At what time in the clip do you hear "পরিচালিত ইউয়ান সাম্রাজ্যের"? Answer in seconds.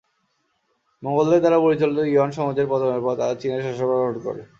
1.65-2.69